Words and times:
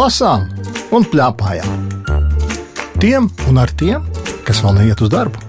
lasām 0.00 0.46
un 0.96 1.04
plēpājām. 1.04 1.88
Tiem 3.00 3.26
un 3.50 3.58
ar 3.60 3.72
tiem, 3.76 4.04
kas 4.46 4.62
vēl 4.64 4.78
neiet 4.78 5.00
uz 5.04 5.10
darbu. 5.12 5.40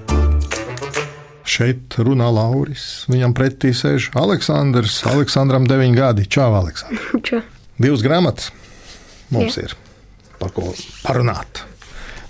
Šeit 1.47 1.95
runā 2.03 2.27
Lauris. 2.31 3.05
Viņam 3.11 3.35
pretī 3.35 3.71
sēž 3.75 4.09
Aleksandrs. 4.19 5.01
Aleksandram 5.07 5.67
9 5.69 5.95
gadi. 5.95 6.25
Čau, 6.31 6.49
Aleksandrs. 6.59 7.13
Čau. 7.27 7.39
Divas 7.81 8.03
grāmatas 8.03 8.49
mums 9.31 9.55
Jā. 9.55 9.69
ir 9.69 9.75
par 10.41 10.51
ko 10.55 10.73
parunāt. 11.05 11.63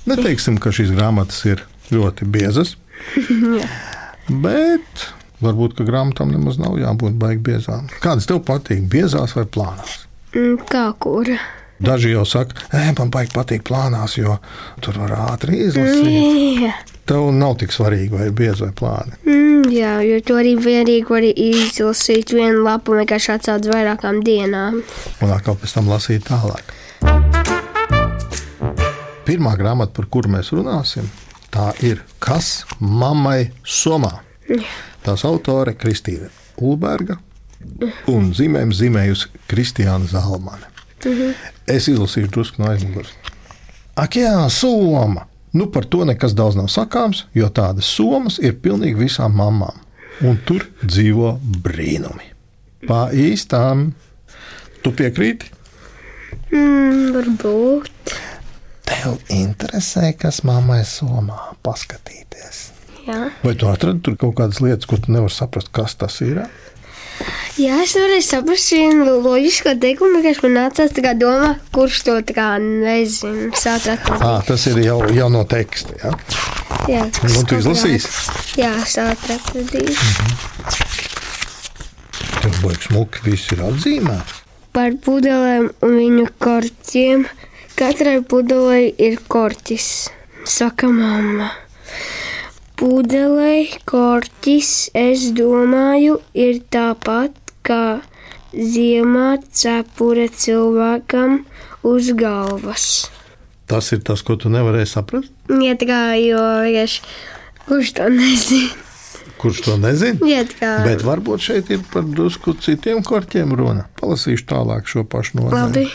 Neteiksim, 0.09 0.59
ka 0.61 0.73
šīs 0.73 0.93
grāmatas 0.93 1.41
ir 1.49 1.63
ļoti 1.93 2.27
biezas. 2.29 2.75
bet 4.45 5.07
varbūt 5.41 5.81
grāmatām 5.87 6.33
nemaz 6.35 6.61
nav 6.61 6.77
jābūt 6.81 7.17
baigti 7.21 7.47
biezām. 7.49 7.89
Kādas 8.03 8.29
tev 8.29 8.43
patīk, 8.45 8.85
biezās 8.93 9.33
vai 9.37 9.47
plānās? 9.49 10.03
Mm, 10.35 10.61
Kā 10.69 10.85
kura? 11.01 11.39
Daži 11.81 12.11
jau 12.11 12.25
saka, 12.29 12.55
e, 12.69 12.81
man 12.97 13.09
baigi 13.13 13.33
patīk 13.33 13.63
plānās, 13.65 14.13
jo 14.19 14.35
tur 14.85 14.99
var 15.01 15.15
ātri 15.31 15.63
izlasīt. 15.65 16.61
Jā. 16.61 16.73
Tev 17.09 17.31
nav 17.33 17.55
tik 17.59 17.73
svarīgi, 17.73 18.13
vai 18.13 18.27
ir 18.29 18.35
biezi 18.37 18.67
vai 18.67 18.71
plāni. 18.77 19.17
Mm, 19.25 19.71
jā, 19.73 19.95
jo 20.05 20.19
to 20.25 20.37
arī 20.37 20.53
vienīgi 20.61 21.09
var 21.09 21.25
izlasīt 21.25 22.35
vienu 22.37 22.61
lapu 22.67 22.95
vienkārši 22.99 23.33
atcelt 23.33 23.65
vairākām 23.71 24.21
dienām. 24.25 24.83
Un 25.25 25.33
atkal 25.33 25.57
pēc 25.57 25.73
tam 25.79 25.89
lasīt 25.89 26.29
tālāk. 26.29 26.69
Pirmā 29.25 29.55
grāmata, 29.57 29.95
par 29.97 30.09
kuru 30.13 30.31
mēs 30.37 30.53
runāsim, 30.53 31.09
tā 31.53 31.71
ir 31.85 32.05
Kas 32.21 32.61
mammai 32.79 33.49
somā? 33.65 34.19
Tās 35.01 35.25
autore 35.25 35.73
Kristīna 35.73 36.29
Ulberga 36.61 37.17
un 38.11 38.29
zīmējusi 38.35 39.31
Kristiāna 39.49 40.09
Zalmane. 40.09 40.70
Es 41.69 41.87
izlasīšu 41.91 42.31
drusku 42.31 42.61
no 42.61 42.71
aizmugures. 42.71 43.13
Ak, 43.97 44.15
jā, 44.19 44.35
soma! 44.53 45.27
Nu, 45.51 45.67
par 45.67 45.83
to 45.83 46.05
nekas 46.07 46.31
daudz 46.31 46.55
nav 46.55 46.69
sakāms, 46.71 47.25
jo 47.35 47.49
tādas 47.51 47.89
somas 47.91 48.37
ir 48.39 48.55
pilnīgi 48.63 49.01
visām 49.03 49.35
mamām. 49.35 49.81
Un 50.23 50.37
tur 50.47 50.63
dzīvo 50.85 51.33
brīnumi. 51.65 52.29
Pa 52.87 53.09
īstām, 53.11 53.89
tu 54.85 54.93
piekrīti? 54.95 55.51
Mm, 56.53 57.11
varbūt. 57.17 58.15
Tev 58.87 59.19
interesē, 59.33 60.13
kas 60.19 60.41
mammai 60.47 60.81
somā 60.87 61.51
paskatīties. 61.65 62.63
Jā. 63.07 63.19
Vai 63.43 63.53
tu 63.57 63.67
atradi 63.67 64.03
tur 64.05 64.17
kaut 64.21 64.37
kādas 64.39 64.61
lietas, 64.63 64.87
ko 64.87 64.99
tu 65.01 65.11
nevari 65.11 65.33
saprast, 65.33 65.71
kas 65.75 65.97
tas 65.99 66.19
ir? 66.23 66.43
Jā, 66.43 66.47
es 67.83 67.93
varēju 67.97 68.23
saprast 68.25 68.73
vienu 68.73 69.17
loģisku 69.23 69.73
teikumu, 69.81 70.21
kas 70.25 70.41
man 70.45 70.55
nācās 70.57 70.93
tā 70.95 71.03
kā 71.05 71.13
doma, 71.17 71.53
kurš 71.75 72.01
to 72.07 72.17
tā 72.27 72.35
kā 72.37 72.47
nezina. 72.61 73.49
Sākt 73.57 73.89
À, 74.17 74.39
tas 74.47 74.65
ir 74.71 74.81
jau, 74.85 74.99
jau 75.13 75.29
no 75.33 75.43
teksta. 75.49 75.97
Ja? 76.03 76.13
Jā, 76.89 77.03
Nu, 77.27 77.43
tu 77.45 77.59
izlasīsi? 77.59 78.09
Jā, 78.61 78.71
sākt 78.89 79.29
atradīt. 79.35 79.97
Tur 82.41 82.55
baigs 82.63 82.87
smuki, 82.89 83.21
viss 83.27 83.51
ir 83.53 83.61
atzīmēts. 83.67 84.39
Par 84.71 84.95
pudelēm 85.03 85.67
un 85.83 85.97
viņu 85.99 86.29
korķiem. 86.41 87.27
Katrai 87.77 88.19
pudelei 88.27 88.91
ir 89.01 89.19
korķis, 89.31 89.87
saka 90.47 90.87
mamma. 90.91 91.51
Pudelei 92.81 93.67
korķis, 93.85 94.89
es 94.97 95.27
domāju, 95.37 96.15
ir 96.33 96.63
tāpat 96.73 97.35
kā 97.61 98.01
ziemā 98.57 99.35
cepure 99.53 100.25
cilvēkam 100.33 101.43
uz 101.85 102.09
galvas. 102.17 102.87
Tas 103.69 103.91
ir 103.93 104.01
tas, 104.01 104.25
ko 104.25 104.33
tu 104.41 104.49
nevarēji 104.49 104.89
saprast. 104.95 105.29
Ja 105.61 105.77
tā 105.77 105.91
kā, 105.91 105.99
jo 106.23 106.41
vienkārši 106.65 107.05
kurš 107.69 107.93
to 108.01 108.09
nezina? 108.17 108.73
Kurš 109.45 109.61
to 109.69 109.77
nezina? 109.77 110.31
Ja 110.33 110.41
tā 110.49 110.57
kā, 110.57 110.73
Bet 110.89 111.05
varbūt 111.05 111.45
šeit 111.51 111.69
ir 111.69 111.85
par 111.93 112.09
drusku 112.09 112.57
citiem 112.65 113.05
korķiem 113.05 113.53
runa. 113.61 113.85
Palasīšu 114.01 114.49
tālāk 114.49 114.89
šo 114.89 115.05
pašu 115.05 115.37
nodaļu. 115.37 115.85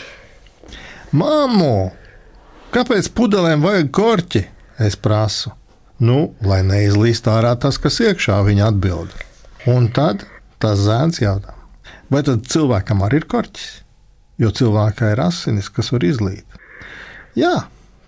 Māmu, 1.18 1.74
kāpēc 2.70 3.10
pudelēm 3.10 3.66
vajag 3.66 3.90
korķi? 3.90 4.48
Es 4.86 4.94
prasu. 4.94 5.56
Nu, 5.96 6.34
lai 6.44 6.60
neizlīst 6.66 7.28
ārā 7.32 7.54
tas, 7.60 7.78
kas 7.80 7.96
iekšā, 8.04 8.42
viņa 8.44 8.66
atbild. 8.68 9.12
Un 9.70 9.88
tad 9.96 10.26
tas 10.60 10.82
zēns 10.84 11.22
jautā, 11.22 11.54
vai 12.12 12.20
tad 12.26 12.44
cilvēkam 12.52 13.00
arī 13.06 13.22
ir 13.22 13.28
korķis? 13.32 13.70
Jo 14.40 14.50
cilvēkā 14.52 15.14
ir 15.14 15.22
asinis, 15.24 15.70
kas 15.72 15.88
var 15.94 16.04
izlīt. 16.04 16.44
Jā, 17.36 17.66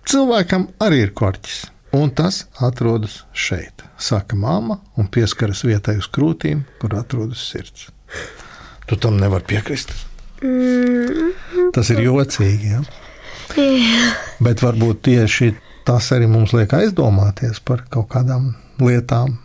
cilvēkam 0.08 0.68
arī 0.84 1.06
ir 1.06 1.14
korķis, 1.16 1.62
un 1.96 2.12
tas 2.12 2.42
atrodas 2.64 3.22
šeit, 3.32 3.84
saka 3.96 4.36
māma 4.36 4.82
un 5.00 5.08
pieskaras 5.08 5.64
vietai 5.64 5.96
uz 6.02 6.10
krūtīm, 6.12 6.66
kur 6.82 6.96
atrodas 7.00 7.46
sirds. 7.48 7.88
Tu 8.88 8.96
tam 9.00 9.16
nevari 9.20 9.48
piekrist. 9.48 9.92
Mm, 10.44 11.32
Tas 11.74 11.88
ir 11.92 12.04
jocīgi. 12.04 12.76
Ja? 12.76 12.82
jā. 13.56 14.12
Bet 14.44 14.62
varbūt 14.62 15.02
tieši 15.08 15.50
tas 15.88 16.10
arī 16.12 16.28
mums 16.28 16.52
liek 16.52 16.72
aizdomāties 16.76 17.62
par 17.64 17.86
kaut 17.88 18.10
kādām 18.12 18.50
lietām, 18.82 19.38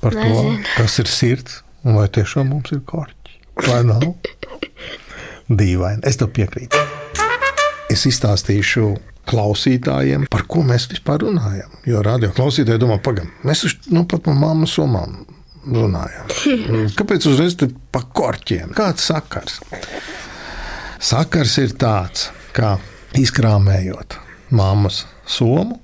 par 0.00 0.14
Nezinu. 0.14 0.52
to, 0.60 0.74
kas 0.76 0.98
ir 1.02 1.10
sirds 1.10 1.56
un 1.82 1.98
vai 1.98 2.06
tiešām 2.12 2.52
mums 2.52 2.70
ir 2.76 2.84
korķi. 2.86 3.40
Vai 3.66 3.80
nav? 3.88 4.04
Dīvaini. 5.60 6.04
Es 6.06 6.20
tev 6.20 6.30
piekrītu. 6.36 6.78
Es 7.90 8.06
izstāstīšu 8.06 8.86
klausītājiem, 9.30 10.28
par 10.30 10.46
ko 10.50 10.62
mēs 10.66 10.86
vispār 10.92 11.24
runājam. 11.26 11.74
Jo 11.90 12.04
radio 12.06 12.30
klausītāji 12.36 12.80
domā, 12.82 13.00
pagaidi, 13.02 13.32
mēs 13.46 13.66
taču 13.66 13.94
nu, 13.96 14.06
pat 14.06 14.22
par 14.28 14.38
mammu 14.38 14.70
somām 14.70 15.18
runājam. 15.66 16.30
Kāpēc 16.98 17.26
uzreiz 17.32 17.58
par 17.90 18.06
korķiem? 18.14 18.70
Kāds 18.78 19.10
sakars? 19.10 19.58
Sakars 21.02 21.58
ir 21.58 21.74
tāds, 21.80 22.28
ka 22.54 22.76
izkrāmējot 23.18 24.20
mammas 24.50 25.04
somu, 25.26 25.78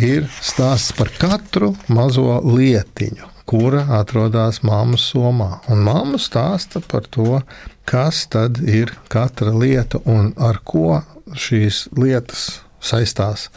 ir 0.00 0.28
stāsts 0.40 0.94
par 0.96 1.10
katru 1.20 1.74
mazo 1.92 2.40
lietiņu, 2.44 3.28
kura 3.50 3.84
atrodas 3.98 4.62
mammas 4.66 5.04
somā. 5.12 5.60
Un 5.70 5.84
mamma 5.84 6.20
stāsta 6.20 6.80
par 6.80 7.08
to, 7.12 7.40
kas 7.88 8.24
tad 8.30 8.62
ir 8.64 8.94
katra 9.12 9.52
lieta 9.56 10.00
un 10.08 10.32
ar 10.38 10.60
ko 10.64 11.00
šīs 11.36 11.88
lietas 11.98 12.62
saistās 12.80 13.48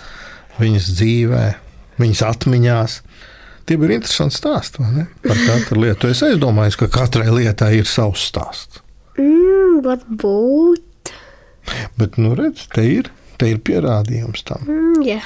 viņas 0.59 0.89
dzīvē, 0.99 1.45
viņas 2.01 2.23
atmiņās. 2.27 2.99
Tie 3.63 3.77
bija 3.79 3.95
interesanti 3.95 4.35
stāsti 4.35 4.83
par 5.23 5.43
katru 5.47 5.85
lietu. 5.85 6.09
Es 6.11 6.23
aizdomājos, 6.25 6.77
ka 6.81 6.89
katrai 6.91 7.29
lietai 7.31 7.77
ir 7.79 7.87
savs 7.87 8.25
stāsts. 8.27 8.81
Mm, 9.15 9.79
varbūt. 9.85 11.13
Bet, 11.95 12.17
nu, 12.19 12.33
redz, 12.35 12.65
te 12.73 12.83
ir, 12.83 13.07
te 13.39 13.49
ir 13.53 13.61
pierādījums 13.65 14.45
tam. 14.47 14.67
Mm, 14.67 15.01
jā. 15.07 15.21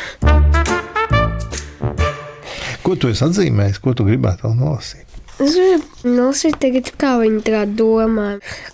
Ko 2.84 2.96
tu 2.96 3.12
esi 3.12 3.26
atzīmējis, 3.26 3.82
ko 3.84 3.92
tu 3.98 4.06
gribētu 4.08 4.48
vēl 4.48 4.56
nolasīt? 4.62 5.08
Es 5.38 5.54
gribu 5.54 6.14
nolasīt, 6.16 6.56
tagad, 6.64 6.88
kā 6.98 7.18
viņi 7.22 7.44
tā 7.46 7.66
domā. 7.70 8.30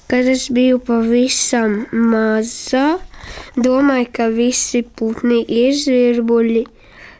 Kad 0.08 0.30
es 0.32 0.46
biju 0.54 0.78
pavisam 0.86 1.82
maza, 1.92 3.00
domāju, 3.58 4.08
ka 4.16 4.30
visi 4.32 4.84
putni 4.86 5.42
ir 5.44 5.74
zvirbuļi. 5.76 6.64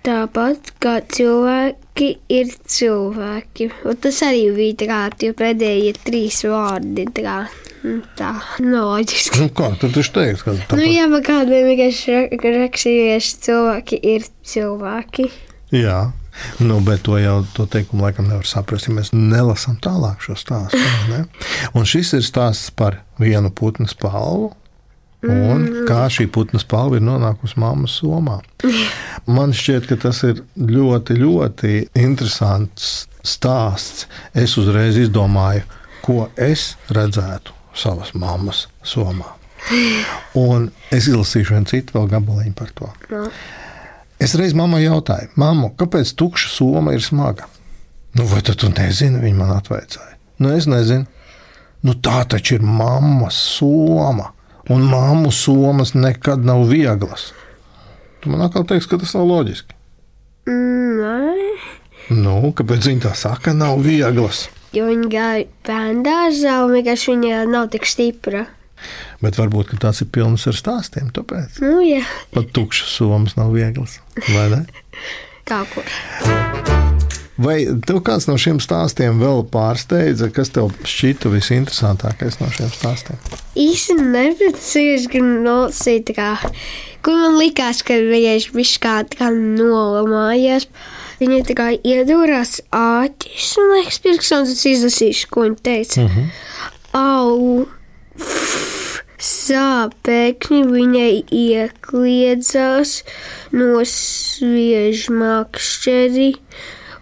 Tāpat 0.04 0.74
kā 0.84 0.98
cilvēki 1.16 2.10
ir 2.38 2.56
cilvēki. 2.78 3.70
Un 3.88 4.00
tas 4.04 4.22
arī 4.28 4.46
bija 4.56 4.80
tā, 4.84 5.28
jo 5.28 5.36
pēdējie 5.40 5.94
trīs 6.04 6.44
vārdi 6.48 7.08
tā, 7.84 7.90
nu, 7.92 8.02
tā 8.18 8.32
loģiski. 8.64 9.42
Nu, 9.44 9.50
kā 9.56 9.70
tu 9.80 9.90
taču 9.92 10.14
teiksi, 10.16 10.46
ka 10.46 10.56
tāpat... 10.56 10.80
Nu, 10.80 10.88
jā, 10.88 11.08
bet 11.12 11.26
kādiem 11.28 11.70
vienkārši 11.72 12.16
ra- 12.16 12.52
rakstījies 12.64 13.32
cilvēki 13.44 14.00
ir 14.16 14.28
cilvēki. 14.48 15.30
Jā. 15.76 16.00
Nu, 16.64 16.80
bet 16.82 17.04
to 17.06 17.20
jau 17.22 17.44
to 17.54 17.68
teikumu 17.70 18.08
laikam 18.08 18.26
nevar 18.26 18.48
saprast, 18.50 18.88
ja 18.90 18.96
mēs 18.96 19.12
nelasām 19.14 19.78
tālāk 19.84 20.24
šo 20.24 20.34
stāstu. 20.40 20.82
ne? 21.12 21.26
Un 21.78 21.86
šis 21.86 22.16
ir 22.18 22.26
stāsts 22.26 22.72
par 22.74 23.04
vienu 23.22 23.52
putnu 23.54 23.86
spalvu. 23.92 24.54
Un 25.24 25.86
kā 25.88 26.02
šī 26.12 26.26
putna 26.36 26.60
spalva 26.60 26.98
ir 27.00 27.06
nonākusi 27.06 27.56
mammas 27.62 28.00
somā. 28.02 28.42
Man 29.36 29.54
šķiet, 29.56 29.88
ka 29.88 29.96
tas 30.10 30.20
ir 30.28 30.42
ļoti, 30.58 31.16
ļoti 31.22 31.74
interesants 32.02 33.06
stāsts. 33.24 34.10
Es 34.36 34.58
uzreiz 34.60 35.00
izdomāju, 35.00 35.64
ko 36.04 36.26
es 36.36 36.74
redzētu 36.92 37.63
savas 37.76 38.14
mammas 38.14 38.68
somā. 38.86 39.34
Un 40.38 40.70
es 40.92 41.08
izlasīšu 41.08 41.56
vienu 41.56 41.70
citu 41.72 41.98
vēl 41.98 42.10
gabaliņu 42.12 42.56
par 42.58 42.72
to. 42.76 42.90
Nu. 43.12 43.26
Es 44.24 44.36
reiz 44.40 44.54
mammai 44.56 44.84
jautāju, 44.84 45.32
mammu, 45.40 45.74
kāpēc 45.80 46.14
tukša 46.20 46.52
soma 46.54 46.94
ir 46.96 47.04
smaga? 47.04 47.48
Nu, 48.14 48.28
vai 48.30 48.44
tu 48.46 48.70
nezini? 48.70 49.22
Viņa 49.24 49.40
man 49.40 49.56
atvaicāja. 49.56 50.18
Nu, 50.44 50.52
es 50.54 50.68
nezinu. 50.70 51.08
Nu, 51.84 51.96
tā 52.00 52.22
taču 52.30 52.60
ir 52.60 52.64
mammas 52.64 53.36
soma. 53.58 54.30
Un 54.72 54.86
māmu 54.88 55.32
somas 55.36 55.92
nekad 55.98 56.46
nav 56.48 56.64
vieglas. 56.70 57.32
Tu 58.24 58.32
man 58.32 58.46
atkal 58.46 58.64
teiksi, 58.68 58.88
ka 58.92 59.02
tas 59.02 59.12
nav 59.18 59.26
loģiski. 59.28 59.76
Nē, 60.48 61.34
Nu, 62.12 62.52
kāpēc 62.52 62.90
viņi 62.90 63.04
tā 63.06 63.14
saka, 63.16 63.54
nav 63.56 63.80
vieglas? 63.84 64.50
Jo 64.74 64.90
viņa 64.90 65.10
gāja 65.14 65.48
bērngārzā 65.68 66.58
un 66.66 66.76
vienkārši 66.78 67.14
viņa 67.14 67.44
nav 67.52 67.70
tik 67.74 67.88
stipra. 67.90 68.46
Bet 69.24 69.38
varbūt 69.40 69.76
tās 69.80 70.04
ir 70.04 70.10
pilnas 70.12 70.44
ar 70.50 70.58
stāstiem. 70.60 71.12
Tāpēc 71.16 71.62
Nu, 71.64 71.78
jā, 71.86 72.04
pat 72.36 72.52
tukšas 72.56 72.98
somas 72.98 73.38
nav 73.40 73.54
vieglas. 73.56 74.02
Vai 74.34 74.50
ne? 74.52 74.66
kā 75.50 75.64
kur. 75.72 75.88
Vai 77.44 77.64
tev 77.82 77.98
kāds 78.06 78.28
no 78.30 78.36
šiem 78.38 78.60
stāstiem 78.62 79.18
vēl 79.18 79.42
pārsteidza, 79.50 80.28
kas 80.34 80.52
tev 80.54 80.70
šķita 80.86 81.32
visinteresantākais 81.34 82.38
no 82.38 82.50
šiem 82.54 82.70
stāstiem? 82.76 83.18
Īsti 83.58 83.96
neprecīzi, 83.98 85.10
ka 85.10 85.22
nolasīt, 85.24 86.12
kā, 86.14 86.36
kur 87.06 87.18
man 87.18 87.40
likās, 87.42 87.82
ka 87.86 87.98
viņai 87.98 88.38
viss 88.54 88.78
kā, 88.82 89.00
kā 89.18 89.32
nolamājās. 89.34 90.70
Viņa 91.20 91.44
tā 91.48 91.54
kā 91.58 91.68
iedūrās 91.78 92.52
āķis 92.74 93.58
un 93.62 93.66
liekas 93.78 94.00
pirkstons, 94.04 94.50
es 94.56 94.64
izlasīšu, 94.72 95.26
ko 95.34 95.40
viņa 95.48 95.60
teica. 95.64 95.98
Mm 96.02 96.10
-hmm. 96.10 96.26
Au! 96.94 97.66
Sāpēkņi 99.24 100.62
viņai 100.68 101.16
iekliedzās 101.32 102.90
no 103.56 103.80
sviežmakšķeri 103.88 106.32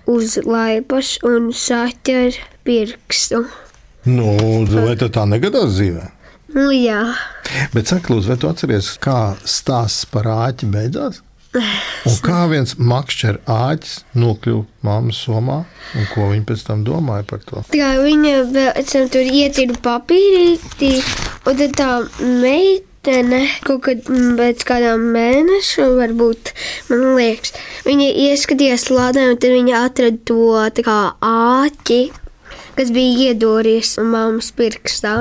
uz 0.06 0.38
laipas 0.46 1.18
un 1.24 1.54
saķer 1.54 2.34
pirkstu. 2.64 3.46
Nu, 4.06 4.38
vai 4.70 4.96
tev 4.98 5.10
tā 5.14 5.26
negadās 5.30 5.78
dzīvē? 5.78 6.06
Nu 6.54 6.72
jā. 6.74 7.14
Bet, 7.74 7.88
saka, 7.88 8.14
lūdzu, 8.14 8.32
vai 8.32 8.38
tu 8.38 8.50
atceries, 8.50 8.98
kā 9.02 9.36
stāsts 9.48 10.06
par 10.12 10.28
āķi 10.28 10.66
beidzās? 10.72 11.22
Un 11.52 12.14
kā 12.24 12.46
viens 12.48 12.78
makšķer 12.80 13.42
āķis 13.52 13.96
nokļuva 14.16 14.64
mammas 14.88 15.18
somā, 15.26 15.58
un 16.00 16.06
ko 16.14 16.30
viņa 16.30 16.46
pēc 16.48 16.62
tam 16.70 16.86
domāja 16.88 17.26
par 17.28 17.42
to? 17.44 17.64
Tā 17.74 17.90
viņa 18.00 18.86
tam 18.88 19.10
tur 19.12 19.28
ietīra 19.28 19.76
papīrīti, 19.84 20.94
un 21.44 21.60
tad 21.60 21.76
tā 21.76 21.90
meitene 22.24 23.42
kaut 23.68 23.84
kad 23.90 24.08
mm, 24.08 24.38
pēc 24.40 24.64
kādām 24.70 25.04
mēnešiem, 25.12 25.92
varbūt, 26.00 26.54
man 26.88 27.04
liekas, 27.20 27.52
viņa 27.90 28.08
ieskatījās 28.30 28.88
lādē, 28.94 29.28
un 29.34 29.42
tad 29.42 29.52
viņa 29.58 29.84
atrada 29.90 30.24
to 30.32 30.48
tā 30.80 30.86
kā 30.88 31.00
āķi, 31.20 32.02
kas 32.80 32.94
bija 32.96 33.34
iedories 33.34 33.98
mammas 34.00 34.54
pirkstā. 34.56 35.18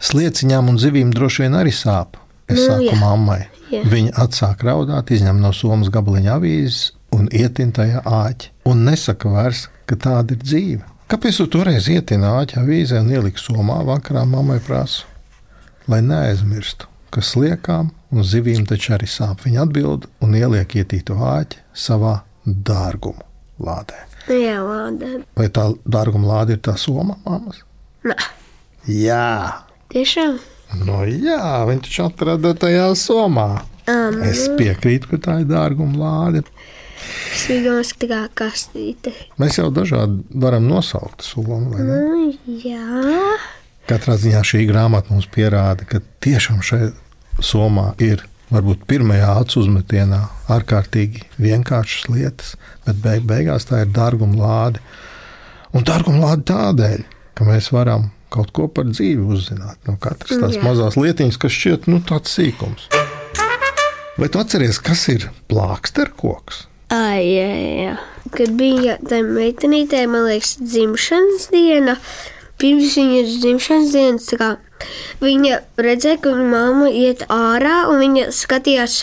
Slieciņām 0.00 0.72
un 0.72 0.80
zivīm 0.80 1.12
droši 1.12 1.44
vien 1.44 1.60
arī 1.60 1.74
sāp. 1.76 2.16
Es 2.46 2.56
Nu, 2.56 2.64
saku 2.70 2.88
jā. 2.88 2.96
mammai. 3.02 3.40
Jā. 3.72 3.82
Viņa 3.90 4.12
atsāk 4.22 4.62
raudāt, 4.66 5.10
izņem 5.10 5.40
no 5.42 5.52
somas 5.56 5.90
gabaliņa 5.92 6.36
avīzes 6.38 6.92
un 7.16 7.26
ietin 7.34 7.72
tajā 7.74 8.02
āķi. 8.06 8.52
Un 8.70 8.84
nesaka 8.86 9.30
vairs, 9.32 9.66
ka 9.86 9.98
tāda 9.98 10.36
ir 10.36 10.42
dzīve. 10.44 10.84
Kāpēc 11.10 11.38
tu 11.38 11.46
toreiz 11.54 11.86
ietini 11.90 12.26
āķi 12.26 12.58
avīzē 12.62 13.00
un 13.02 13.12
ieliki 13.14 13.42
somā 13.42 13.78
vakarā 13.86 14.24
mammai 14.26 14.58
prasu? 14.66 15.06
Lai 15.86 16.00
neaizmirstu, 16.02 16.88
ka 17.14 17.22
sliekām 17.22 17.92
un 18.10 18.26
zivīm 18.26 18.66
taču 18.66 18.96
arī 18.96 19.06
sāp. 19.10 19.44
Viņa 19.46 19.62
atbild 19.66 20.08
un 20.22 20.34
ieliek 20.34 20.74
ietīto 20.80 21.18
āķi 21.22 21.62
savā 21.74 22.20
dārgumu 22.46 23.22
lādē. 23.62 24.02
Jā, 24.30 24.58
lādē. 24.66 25.12
Vai 25.38 25.46
tā 25.54 25.68
dārguma 25.86 26.32
lāde 26.32 26.58
ir 26.58 26.62
tā 26.66 26.74
soma, 26.78 27.14
mammas? 27.26 27.62
Nē, 28.06 28.18
Jā, 28.86 29.66
tiešām. 29.90 30.36
Nu, 30.74 31.04
jā, 31.06 31.64
viņš 31.68 31.84
taču 31.86 32.06
atrada 32.08 32.54
tajā 32.58 32.88
somā. 32.98 33.62
Um, 33.86 34.18
Es 34.26 34.48
piekrītu, 34.58 35.12
ka 35.12 35.18
tā 35.22 35.34
ir 35.44 35.50
dārguma 35.50 35.94
lāde. 36.00 36.42
tā 38.02 38.08
kā 38.10 38.20
kastīte. 38.34 39.12
Mēs 39.38 39.60
jau 39.60 39.68
dažādi 39.70 40.24
varam 40.34 40.66
nosaukt 40.66 41.22
somu. 41.22 41.70
vai 41.70 41.84
ne? 41.86 41.98
Nu, 42.02 42.56
jā. 42.64 43.36
Katrā 43.86 44.16
ziņā 44.18 44.40
šī 44.42 44.64
grāmata 44.66 45.12
mums 45.14 45.28
pierāda, 45.30 45.86
ka 45.86 46.00
tiešām 46.24 46.62
šeit 46.66 46.96
somā 47.38 47.92
ir 48.02 48.24
varbūt 48.50 48.82
pirmajā 48.90 49.28
acu 49.42 49.60
uzmetienā 49.62 50.24
ārkārtīgi 50.50 51.22
vienkāršas 51.38 52.08
lietas, 52.10 52.56
bet 52.86 52.98
beig 53.04 53.22
beigās 53.28 53.68
tā 53.70 53.84
ir 53.84 53.92
dārguma 53.94 54.38
lāde. 54.42 54.82
Un 55.74 55.86
dārguma 55.86 56.30
lāde 56.32 56.46
tādēļ, 56.50 57.06
ka 57.38 57.46
mēs 57.46 57.70
varam 57.74 58.10
kaut 58.36 58.52
ko 58.56 58.68
par 58.68 58.88
dzīvi 58.90 59.24
uzzināt 59.24 59.88
no 59.88 59.96
katras 60.00 60.36
tās 60.36 60.58
Jā. 60.58 60.62
mazās 60.64 60.98
lietiņas, 61.00 61.40
kas 61.42 61.56
šķiet 61.56 61.90
nu, 61.90 62.00
tāds 62.06 62.36
sīkums. 62.36 62.88
Vai 64.16 64.30
tu 64.32 64.40
atceries, 64.40 64.78
kas 64.80 65.02
ir 65.12 65.28
plāksterkoks? 65.50 66.64
Ai, 66.94 67.20
jā, 67.26 67.48
jā. 67.82 67.94
Kad 68.36 68.54
bija 68.58 68.96
tā 69.04 69.18
meitenītē, 69.26 70.04
man 70.10 70.28
liekas, 70.28 70.54
dzimšanas 70.62 71.50
diena, 71.52 71.96
pirms 72.60 72.94
viņas 72.96 73.34
dzimšanas 73.42 73.92
dienas, 73.92 74.28
kā 74.38 74.54
viņa 75.20 75.60
redzēja, 75.82 76.20
ka 76.22 76.32
viņa 76.32 76.48
mamma 76.52 76.88
iet 76.92 77.26
ārā 77.32 77.82
un 77.90 78.00
viņa 78.04 78.30
skatījās 78.34 79.02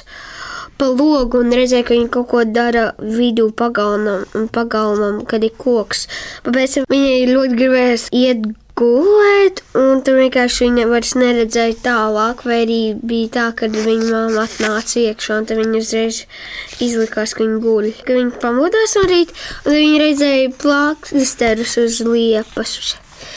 pa 0.79 0.89
logu 0.89 1.43
un 1.43 1.53
redzēja, 1.53 1.85
ka 1.87 1.95
viņa 1.97 2.09
kaut 2.13 2.29
ko 2.31 2.43
dara 2.49 2.87
vidū 2.97 3.49
pagalmam, 3.53 4.25
un 4.33 4.49
pagalmam, 4.53 5.21
kad 5.29 5.45
ir 5.45 5.53
koks. 5.59 6.07
Bet 6.47 6.57
Pēc 6.57 6.77
tam 6.79 6.89
viņai 6.93 7.19
ļoti 7.29 7.59
gribējās 7.59 8.09
iet 8.15 8.47
gulēt, 8.79 9.61
un 9.77 10.01
tur 10.05 10.17
vienkārši 10.21 10.67
viņa 10.67 10.87
vairs 10.89 11.13
neredzēja 11.19 11.75
tālāk, 11.85 12.43
vai 12.47 12.63
arī 12.63 12.79
bija 12.97 13.29
tā, 13.37 13.45
ka 13.57 13.69
viņa 13.73 14.09
mamma 14.09 14.47
atnāca 14.47 14.99
iekšā, 15.03 15.39
un 15.41 15.61
viņa 15.61 15.81
uzreiz 15.81 16.23
izlikās, 16.83 17.35
ka 17.37 17.45
viņa 17.45 17.61
guļ. 17.63 17.91
Kad 18.01 18.19
viņa 18.19 18.41
pamodās 18.41 18.97
no 18.97 19.05
rīta, 19.11 19.37
un 19.67 19.77
viņa 19.77 20.01
redzēja 20.03 20.51
plāksterus 20.63 21.77
uz 21.83 22.01
liepas. 22.07 22.75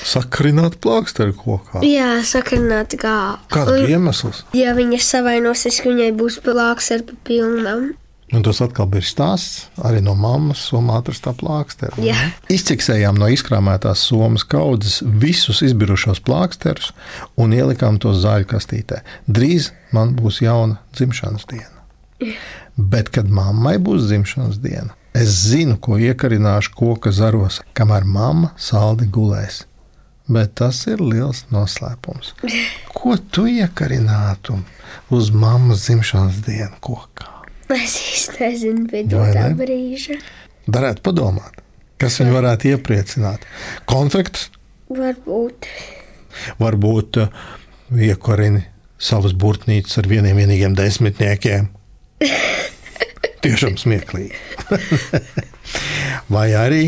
Sakrināt 0.06 0.80
plāksterkokā. 0.82 1.82
Jā, 1.86 2.16
sakarnāt 2.26 2.96
kā. 3.00 3.38
Kāds 3.52 3.72
bija 3.74 3.96
iemesls? 3.98 4.44
Ja 4.56 4.74
viņa 4.76 5.00
savainosies, 5.02 5.80
ka 5.82 5.92
viņai 5.92 6.10
būs 6.18 6.40
plāks 6.44 6.92
ar 6.94 7.06
pilnām. 7.26 7.94
Un 8.34 8.42
tas 8.42 8.58
atkal 8.64 8.88
bija 8.90 9.06
stāsts 9.06 9.68
arī 9.86 10.00
no 10.02 10.16
mammas, 10.18 10.64
somā 10.72 10.96
atrastā 10.98 11.30
plākstera. 11.38 11.94
Jā. 12.02 12.16
Izciksējām 12.50 13.20
no 13.20 13.28
izkrāmētās 13.30 14.02
somas 14.08 14.42
kaudzes 14.42 14.98
visus 15.22 15.62
izbirušos 15.62 16.18
plāksterus 16.26 16.90
un 17.38 17.54
ielikām 17.54 18.00
tos 18.02 18.18
zāļu 18.24 18.48
kastītē. 18.50 19.04
Drīz 19.30 19.70
man 19.94 20.16
būs 20.18 20.40
jauna 20.42 20.80
dzimšanas 20.98 21.46
diena. 21.52 22.34
Bet, 22.76 23.12
kad 23.14 23.30
mammai 23.30 23.76
būs 23.78 24.08
dzimšanas 24.08 24.58
diena, 24.64 24.96
es 25.14 25.30
zinu, 25.46 25.78
ko 25.78 26.00
iekarināšu 26.00 26.74
koka 26.74 27.14
zaros, 27.14 27.60
kamēr 27.78 28.08
mamma 28.10 28.50
saldi 28.58 29.06
gulēs. 29.06 29.62
Bet 30.26 30.56
tas 30.58 30.82
ir 30.90 30.98
liels 30.98 31.44
noslēpums. 31.54 32.34
Ko 32.96 33.14
tu 33.30 33.44
iekarinātu 33.46 34.58
uz 35.14 35.30
mammas 35.30 35.86
dzimšanas 35.86 36.42
dienu 36.42 36.74
kokā? 36.82 37.35
Es 37.74 37.96
īsti 37.98 38.42
nezinu, 38.44 38.86
no 39.10 39.22
Vai 39.22 39.32
tā 39.34 39.48
ne? 39.50 39.54
brīža 39.58 40.18
Darētu 40.66 41.02
padomāt, 41.06 41.60
kas 42.02 42.18
viņu 42.20 42.34
varētu 42.34 42.72
iepriecināt. 42.72 43.46
Konfekts 43.86 44.48
varbūt. 44.90 45.68
varbūt 46.62 47.20
uh, 47.22 47.44
iekorini 47.94 48.64
savas 48.98 49.34
burtnīcas 49.38 49.98
ar 50.00 50.10
vieniem 50.10 50.38
vienīgiem 50.42 50.74
desmitniekiem. 50.78 51.68
Tiešām 53.46 53.76
smieklīgi. 53.78 54.34
Vai 56.34 56.48
arī 56.58 56.84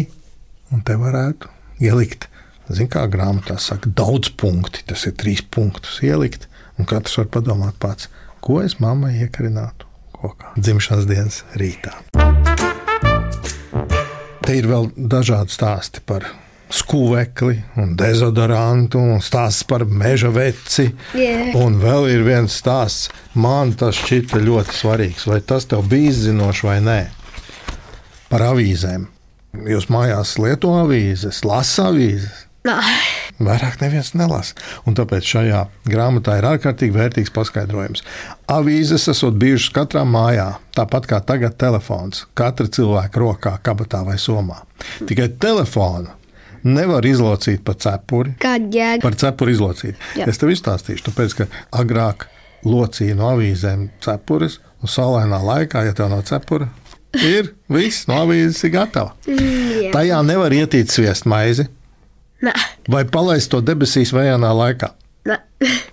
te 0.86 0.98
varētu 0.98 1.50
ielikt, 1.82 2.26
zināmā 2.66 2.94
kā 2.96 3.04
grāmatā 3.12 3.58
saka, 3.62 3.90
daudz 3.94 4.32
punktu. 4.34 4.82
Tas 4.90 5.06
ir 5.06 5.14
trīs 5.18 5.42
punktus 5.42 6.00
ielikt, 6.02 6.48
un 6.78 6.88
katrs 6.88 7.20
var 7.20 7.30
padomāt 7.38 7.78
pats, 7.78 8.10
ko 8.42 8.58
es 8.64 8.80
mammai 8.82 9.20
iekarinātu 9.22 9.87
kokā 10.22 10.52
dzimšanas 10.58 11.08
dienas 11.08 11.40
rītā. 11.58 11.94
Te 14.44 14.56
ir 14.56 14.68
vēl 14.70 14.90
dažādi 14.96 15.52
stāsti 15.52 16.00
par 16.08 16.24
skūvekli, 16.72 17.58
un 17.80 17.94
dezodorantu, 17.98 19.00
un 19.00 19.22
stāsts 19.24 19.64
par 19.68 19.84
meža 19.88 20.30
veci. 20.32 20.88
Jā. 21.16 21.52
Un 21.60 21.78
vēl 21.80 22.08
ir 22.12 22.24
viens 22.26 22.56
stāsts, 22.60 23.08
man 23.36 23.74
tas 23.78 23.96
šķita 24.00 24.40
ļoti 24.44 24.76
svarīgs. 24.76 25.28
Vai 25.28 25.40
tas 25.40 25.68
tev 25.68 25.86
bija 25.88 26.12
izzinoši 26.12 26.68
vai 26.68 26.78
nē? 26.84 26.98
Par 28.28 28.44
avīzēm. 28.50 29.08
Jūs 29.68 29.88
mājās 29.92 30.36
lieto 30.40 30.74
avīzes, 30.76 31.40
lasa 31.48 31.88
avīzes. 31.88 32.44
Nā, 32.68 32.76
Vairāk 33.38 33.78
neviens 33.78 34.12
nelasa. 34.18 34.56
Un 34.88 34.96
tāpēc 34.98 35.26
šajā 35.30 35.62
grāmatā 35.86 36.38
ir 36.40 36.46
ārkārtīgi 36.48 36.94
vērtīgs 36.96 37.34
paskaidrojums. 37.34 38.02
Avīzes 38.50 39.06
esot 39.12 39.38
bijušas 39.38 39.74
katrā 39.76 40.02
mājā, 40.08 40.48
tāpat 40.74 41.06
kā 41.10 41.20
tagad 41.26 41.54
telefons, 41.60 42.24
katra 42.38 42.66
cilvēka 42.66 43.22
rokā, 43.22 43.54
kabatā 43.62 44.02
vai 44.06 44.18
somā. 44.18 44.64
Tikai 45.06 45.28
telefonu 45.38 46.16
nevar 46.66 47.06
izlocīt 47.06 47.62
pa 47.66 47.76
cepuri. 47.78 48.34
Kāda 48.42 48.72
jēga? 48.74 49.04
Par 49.06 49.14
cepuri 49.22 49.54
izlocīt. 49.54 50.02
Jā. 50.18 50.26
Es 50.30 50.42
tev 50.42 50.50
izstāstīšu, 50.54 51.06
tāpēc, 51.10 51.38
ka 51.38 51.48
agrāk 51.78 52.26
locīja 52.66 53.14
no 53.18 53.30
avīzēm 53.36 53.88
cepures, 54.02 54.58
un 54.82 54.90
saulainā 54.90 55.38
laikā, 55.46 55.86
ja 55.86 55.94
tev 55.94 56.10
nav 56.10 56.26
cepura, 56.28 56.66
ir 57.22 57.52
viss, 57.70 58.08
no 58.10 58.24
avīzes 58.24 58.64
ir 58.66 58.74
gatava. 58.74 59.14
Jā. 59.30 59.94
Tajā 59.94 60.22
nevar 60.26 60.54
ietīt 60.54 60.90
sviest 60.92 61.28
maizi 61.30 61.68
Nē, 62.46 62.52
vai 62.88 63.02
palaist 63.10 63.50
to 63.50 63.60
debesīs 63.64 64.12
vējainā 64.14 64.52
laikā. 64.54 64.92
nē. 65.28 65.38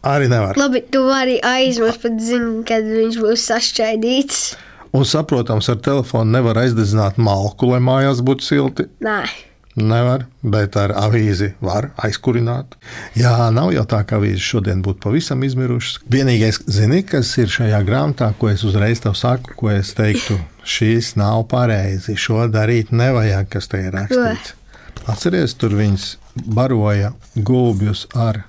Arī 0.05 0.29
nevar. 0.29 0.57
Labi, 0.59 0.83
tu 0.93 1.01
vari 1.07 1.39
aizmirst, 1.41 2.03
pat 2.03 2.19
zini, 2.21 2.61
kad 2.67 2.85
viņš 2.85 3.17
būs 3.23 3.47
sašķaidīts. 3.49 4.43
Un, 4.95 5.03
saprotams, 5.03 5.67
ar 5.73 5.81
telefonu 5.83 6.37
nevar 6.37 6.61
aizdedzināt 6.61 7.17
malku, 7.17 7.67
lai 7.73 7.81
mājās 7.83 8.21
būtu 8.23 8.45
silti. 8.45 8.85
Nē, 9.03 9.23
Nevar, 9.75 10.21
bet 10.39 10.77
ar 10.79 10.93
avīzi 10.95 11.49
var 11.59 11.89
aizkurināt. 11.99 12.77
Jā, 13.19 13.49
nav 13.51 13.73
jau 13.75 13.83
tā, 13.91 14.05
ka 14.07 14.21
avīzes 14.21 14.39
šodien 14.39 14.79
būtu 14.85 15.01
pavisam 15.03 15.41
izmirušas. 15.43 15.97
Vienīgais, 16.07 16.61
zini, 16.71 17.01
kas 17.03 17.33
ir 17.43 17.51
šajā 17.51 17.81
grāmatā, 17.83 18.29
ko 18.39 18.47
es 18.53 18.63
uzreiz 18.63 19.03
tev 19.03 19.17
saku, 19.19 19.51
ko 19.59 19.73
es 19.73 19.91
teiktu, 19.97 20.37
šīs 20.63 21.17
nav 21.19 21.43
pareizi. 21.51 22.15
Šo 22.15 22.45
darīt 22.47 22.93
nevajag, 22.95 23.49
kas 23.51 23.67
te 23.67 23.83
ir 23.83 23.91
rakstīts. 23.97 24.55
Atceries, 25.11 25.57
tur 25.59 25.75
viņas 25.75 26.13
baroja 26.35 27.13
gulbjus 27.35 28.05
ar 28.15 28.43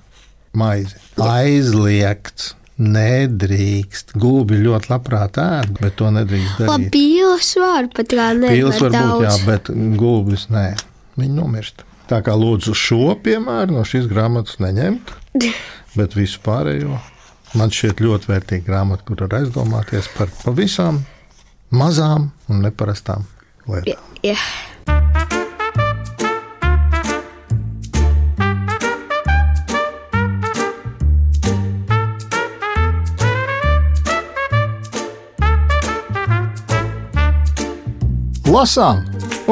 maizi. 0.57 0.99
Aizliegts. 1.23 2.55
Nedrīkst. 2.77 4.11
Gulbi 4.21 4.59
ļoti 4.61 4.91
labprāt 4.91 5.39
ēd, 5.41 5.79
bet 5.81 5.95
to 5.97 6.11
nedrīkst 6.13 6.59
darīt. 6.61 6.69
labi, 6.69 6.91
pīles 6.93 7.55
var 7.57 7.89
pat 7.97 8.13
kā 8.13 8.27
Pīles 8.53 8.77
nevar 8.77 8.93
var 8.93 9.07
būt, 9.15 9.25
jā, 9.25 9.37
bet 9.47 9.71
gulbis 9.97 10.45
nē. 10.53 10.67
Viņi 11.17 11.39
nomirst. 11.39 11.87
Tā 12.11 12.21
kā 12.23 12.37
lūdzu 12.37 12.77
šo 12.77 13.15
piemēru 13.25 13.79
no 13.79 13.87
šīs 13.89 14.11
grāmatas 14.11 14.61
neņemt, 14.61 15.15
bet 15.99 16.19
visu 16.19 16.43
pārējo. 16.45 17.01
Man 17.57 17.73
šķiet 17.73 18.03
ļoti 18.05 18.29
vērtīga 18.29 18.69
grāmata, 18.69 19.07
kur 19.09 19.25
var 19.25 19.39
aizdomāties 19.41 20.11
par 20.13 20.29
pavisam 20.43 21.01
mazām 21.73 22.29
un 22.53 22.61
neparastām 22.67 23.25
lietām. 23.71 24.17
Jā. 24.27 24.37
Lasām 38.57 39.03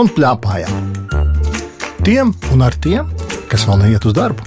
un 0.01 0.09
plēpājām. 0.09 0.93
Tiem 2.07 2.31
un 2.55 2.63
ar 2.65 2.73
tiem, 2.81 3.11
kas 3.51 3.67
vēl 3.69 3.83
neiet 3.83 4.05
uz 4.09 4.15
darbu. 4.17 4.47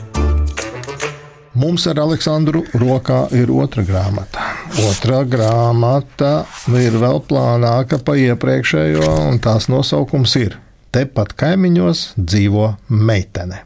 Mums 1.62 1.86
ar 1.92 2.00
Aleksandru 2.02 2.64
rokā 2.82 3.20
ir 3.38 3.52
otra 3.54 3.84
grāmata. 3.86 4.48
Otra 4.88 5.20
grāmata 5.30 6.32
ir 6.74 6.98
vēl 6.98 7.22
plānāka 7.30 8.00
par 8.02 8.18
iepriekšējo, 8.24 9.12
un 9.28 9.38
tās 9.44 9.70
nosaukums 9.70 10.34
ir 10.42 10.58
Tepat 10.96 11.38
kaimiņos 11.38 12.04
dzīvo 12.18 12.72
meitene. 12.90 13.62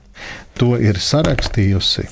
To 0.60 0.76
ir 0.76 1.00
sarakstījusi 1.00 2.10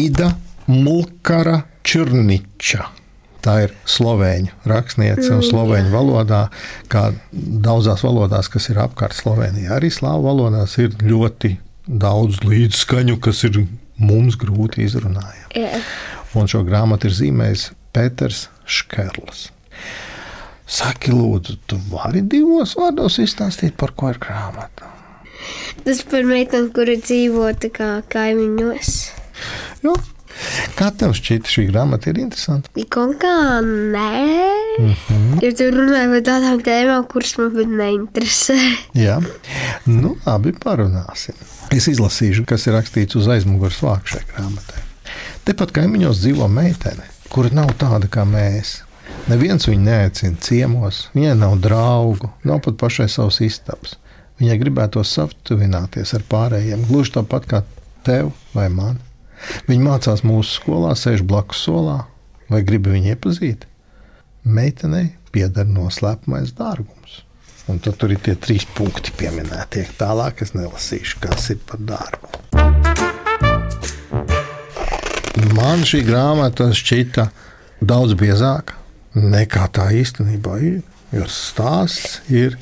Ida 0.00 0.32
Mulkara 0.70 1.58
Čurniča. 1.84 3.01
Tā 3.42 3.56
ir 3.64 3.72
slovēņu 3.90 4.52
rakstniece 4.70 5.32
un 5.34 5.42
slovēņu 5.42 5.90
valodā, 5.90 6.44
kā 6.92 7.08
daudzās 7.32 8.04
valodās, 8.06 8.50
kas 8.52 8.68
ir 8.70 8.78
apkārt 8.84 9.16
Slovenijā. 9.18 9.74
Arī 9.78 9.90
slāvu 9.90 10.28
valodās 10.28 10.76
ir 10.78 10.94
ļoti 11.02 11.56
daudz 11.86 12.44
līdzskaņu, 12.46 13.18
kas 13.22 13.42
ir 13.48 13.64
mums 13.98 14.38
grūti 14.38 14.86
izrunājami. 14.86 15.50
Jā. 15.58 15.82
Un 16.38 16.46
šo 16.48 16.62
grāmatu 16.66 17.10
ir 17.10 17.18
zīmējis 17.18 17.66
Pēters 17.92 18.46
Škerls. 18.64 19.48
Saki, 20.72 21.12
lūdzu, 21.12 21.58
tu 21.68 21.76
vari 21.90 22.22
divos 22.24 22.76
vārdos 22.78 23.18
izstāstīt, 23.20 23.74
par 23.76 23.92
ko 23.98 24.12
ir 24.14 24.22
grāmata? 24.22 24.88
Tas 25.82 26.00
par 26.08 26.24
meiteni, 26.24 26.70
kura 26.72 26.94
dzīvo 26.96 27.50
kaimiņos. 28.14 28.94
Jo, 29.82 29.96
kā 30.78 30.90
tev 30.96 31.16
šķiet, 31.18 31.48
šī 31.48 31.68
grāmata 31.70 32.10
ir 32.12 32.22
interesanta? 32.22 32.70
Kaut 32.92 33.18
kā 33.22 33.36
nē, 33.64 34.52
Mm 34.78 34.94
-hmm. 35.08 35.44
jo 35.44 35.52
tur 35.52 35.74
runāja 35.74 36.08
par 36.12 36.22
tādām 36.28 36.60
tēmām, 36.64 37.06
kuras 37.08 37.36
man 37.38 37.50
pat 37.52 37.66
neinteresē. 37.66 38.56
Jā, 38.94 39.20
nu, 39.86 40.16
labi, 40.26 40.52
parunāsim. 40.52 41.34
Es 41.70 41.88
izlasīšu, 41.88 42.44
kas 42.46 42.66
ir 42.66 42.72
rakstīts 42.72 43.16
uz 43.16 43.28
aizmugures 43.28 43.82
vāka 43.82 44.06
šai 44.14 44.22
grāmatai. 44.32 44.80
Tepat 45.44 45.72
kaimiņos 45.72 46.18
dzīvo 46.22 46.48
meitene, 46.48 47.04
kura 47.28 47.48
nav 47.52 47.74
tāda 47.78 48.08
kā 48.08 48.24
mēs. 48.24 48.80
Neviens 49.28 49.68
viņu 49.68 49.82
neaicina 49.82 50.36
ciemos, 50.40 51.08
viņai 51.14 51.34
nav 51.34 51.58
draugu, 51.58 52.30
nav 52.44 52.60
pat 52.60 52.76
pašai 52.76 53.08
savas 53.08 53.40
istabas. 53.40 53.96
Viņai 54.40 54.58
gribētos 54.58 55.12
savtuvināties 55.12 56.14
ar 56.14 56.22
pārējiem, 56.30 56.86
gluži 56.88 57.12
tāpat 57.12 57.46
kā 57.46 57.62
tev 58.02 58.32
vai 58.54 58.68
man. 58.68 58.98
Viņa 59.68 59.84
mācās 59.86 60.22
mūsu 60.26 60.58
skolā, 60.58 60.94
sēž 60.98 61.24
blakus 61.26 61.64
solā, 61.66 62.02
vai 62.52 62.62
gribi 62.66 62.94
viņu 62.94 63.14
iepazīt? 63.14 63.66
Meitenei 64.42 65.12
pieder 65.32 65.68
noslēpamais 65.68 66.54
dārgums. 66.58 67.22
Un 67.70 67.78
tad 67.78 67.96
tur 68.00 68.10
ir 68.10 68.20
tie 68.22 68.34
trīs 68.34 68.66
punkti 68.74 69.14
pieminēti. 69.14 69.86
Tālāk 69.98 70.42
es 70.42 70.50
nelasīšu, 70.56 71.20
kas 71.22 71.52
ir 71.54 71.60
par 71.68 71.78
darbu. 71.86 72.26
Man 75.56 75.84
šī 75.86 76.02
grāmata 76.06 76.68
šķita 76.74 77.28
daudz 77.82 78.16
biezāka 78.18 78.76
nekā 79.14 79.68
tā 79.74 79.88
īstenībā 79.94 80.58
ir. 80.64 80.80
Jo 81.12 81.26
stāsts 81.28 82.22
ir 82.32 82.56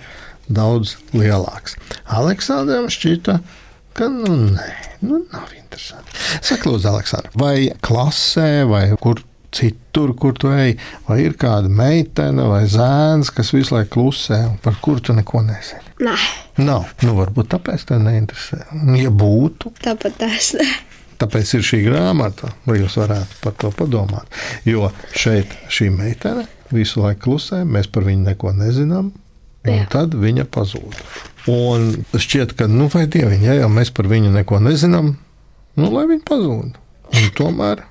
daudz 0.50 0.96
lielāks. 1.14 1.76
Aleksandram 2.10 2.88
šķita, 2.90 3.36
ka 3.38 3.69
nu, 3.98 4.36
nē, 4.54 4.68
nu, 5.06 5.24
nav 5.32 5.50
interesanti. 5.56 6.14
Saka, 6.40 6.70
Lūdzu, 6.70 6.88
Aleksandr, 6.92 7.34
vai 7.40 7.70
klasē, 7.84 8.64
vai 8.70 8.84
kur 9.00 9.22
citur, 9.54 10.12
kur 10.14 10.36
tu 10.38 10.52
ej, 10.54 10.76
vai 11.08 11.18
ir 11.24 11.34
kāda 11.40 11.70
meitene 11.72 12.44
vai 12.46 12.62
zēns, 12.70 13.32
kas 13.34 13.50
visu 13.54 13.74
laiku 13.74 13.96
klusē 13.96 14.38
un 14.46 14.60
par 14.62 14.78
kuru 14.82 15.02
tu 15.08 15.16
neko 15.16 15.42
nezini? 15.46 15.96
Nē, 16.06 16.14
Nav. 16.60 16.90
Nu, 17.04 17.14
varbūt 17.16 17.50
tāpēc 17.54 17.86
tev 17.88 18.02
neinteresē. 18.04 18.62
Ja 19.00 19.10
būtu, 19.10 19.72
tāpat 19.80 20.18
tas 20.20 20.52
tāpēc 21.20 21.54
ir 21.58 21.64
šī 21.66 21.82
grāmata, 21.84 22.52
lai 22.68 22.78
jūs 22.80 22.96
varētu 23.00 23.40
par 23.44 23.56
to 23.60 23.70
padomāt. 23.76 24.40
Jo 24.68 24.88
šeit 25.12 25.52
šī 25.72 25.90
meitene 25.92 26.46
visu 26.72 27.02
laiku 27.02 27.26
klusē, 27.26 27.62
mēs 27.68 27.90
par 27.92 28.06
viņu 28.08 28.30
neko 28.30 28.54
nezinām. 28.56 29.10
Un 29.68 29.74
Jā. 29.76 29.84
tad 29.92 30.14
viņa 30.16 30.46
pazūd. 30.48 30.96
Un 31.48 32.04
šķiet, 32.12 32.52
ka, 32.58 32.66
nu, 32.68 32.90
vai 32.92 33.06
dieviņ, 33.10 33.46
ja 33.46 33.54
jau 33.62 33.70
mēs 33.72 33.92
par 33.96 34.10
viņu 34.10 34.32
neko 34.34 34.60
nezinām, 34.60 35.14
nu, 35.80 35.88
lai 35.94 36.04
viņa 36.10 36.26
pazūd. 36.28 36.76
Un 37.10 37.30
tomēr 37.38 37.84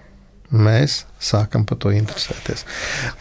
mēs 0.53 1.03
sākam 1.21 1.65
par 1.67 1.79
to 1.81 1.91
interesēties. 1.93 2.65